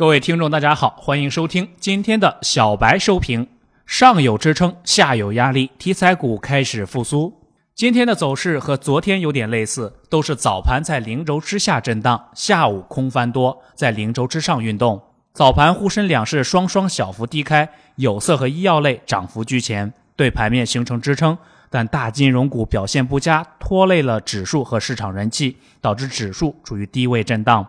[0.00, 3.46] 各位听众，大家好，欢迎收听今天的小白收评。
[3.84, 7.30] 上有支撑，下有压力，题材股开始复苏。
[7.74, 15.02] 今天的走势和昨天有点类似，都是早盘在零轴之下震荡，下午空翻多，在零轴之上运动。
[15.34, 21.36] 早盘沪深两市双双小幅低开，有色和医药类涨幅居前，对盘面形成支撑。
[21.68, 27.68] 但大金融股表现不佳，拖累了指数和市场人气，导致指数处于低位震荡。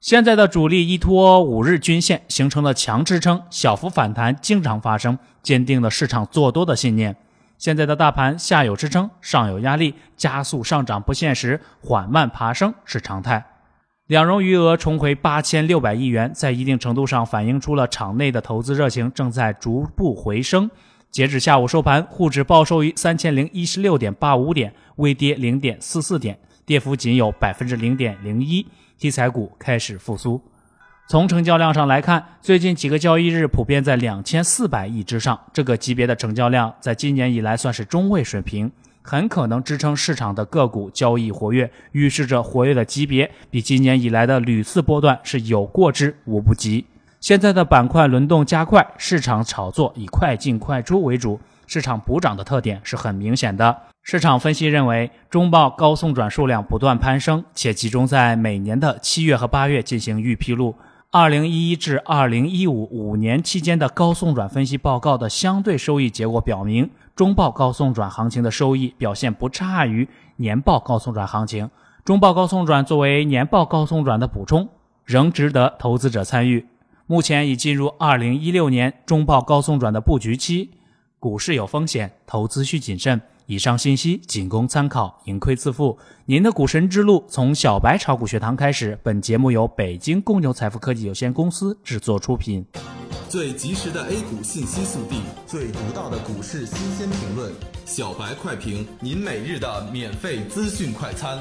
[0.00, 7.14] 现在的主力依托五日均线形成了强支撑，小幅反弹经常发生，坚定了市场做多的信念。
[7.58, 13.44] 现在的大盘下有支撑，上有压力，加速上涨不现实，缓慢爬升是常态。
[14.06, 20.70] 两融余额重回八千六百亿元，在一定程度上反映出了场内的投资热情正在逐步回升。
[21.10, 28.66] 截止下午收盘，沪指报收于三千零一十六点八五点，微跌零点四四点，跌幅仅有百分之零点零一。
[29.00, 30.42] 题材股开始复苏。
[31.08, 38.70] 从成交量上来看，最近几个交易日普遍在两千四百亿之上，这个级别的成交量在今年以来算是中位水平，
[39.00, 46.84] 很可能支撑市场的个股交易活跃，预示着活跃的级别比今年以来的屡次波段是有过之无不及。
[47.20, 53.78] 现在的板块轮动加快，市场炒作以快进快出为主，市场补涨的特点是很明显的。
[54.02, 60.74] 市场分析认为，中报高送转数量不断攀升，且集中在每年的七月和八月进行预披露。
[61.12, 71.70] 二零一一至二零一五五年期间的高送转分析报告的相对收益结果表明，中报高送转行情的收益表现不差于年报高送转行情。
[72.04, 74.68] 中报高送转作为年报高送转的补充，
[75.04, 76.66] 仍值得投资者参与。
[77.06, 80.70] 目前已进入二零一六年中报高送转的布局期，
[81.18, 83.20] 股市有风险，投资需谨慎。
[83.50, 85.98] 以上信息仅供参考，盈亏自负。
[86.26, 88.96] 您的股神之路从小白炒股学堂开始。
[89.02, 92.64] 本节目由北京公牛财富科技有限公司制作出品。
[93.28, 97.52] 最及时的 A 股信息速递，最独到的股市新鲜评论，
[97.84, 101.36] 小白快评，您每日的免费资讯快餐。